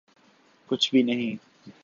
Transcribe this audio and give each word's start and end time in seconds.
کچھ 0.69 0.91
بھی 0.91 1.03
نہیں۔ 1.03 1.35